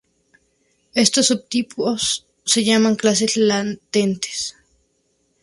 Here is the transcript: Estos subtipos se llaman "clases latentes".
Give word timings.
Estos 0.95 1.27
subtipos 1.27 2.25
se 2.43 2.63
llaman 2.63 2.95
"clases 2.95 3.37
latentes". 3.37 4.55